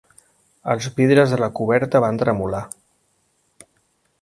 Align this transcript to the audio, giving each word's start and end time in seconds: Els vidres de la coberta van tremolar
Els 0.73 0.87
vidres 0.95 1.35
de 1.35 1.39
la 1.43 1.49
coberta 1.59 2.01
van 2.07 2.17
tremolar 2.23 2.63